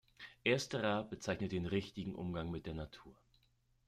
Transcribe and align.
Ersterer 0.43 1.03
bezeichnet 1.03 1.51
den 1.51 1.67
richtigen 1.67 2.15
Umgang 2.15 2.49
mit 2.49 2.65
der 2.65 2.73
Natur. 2.73 3.13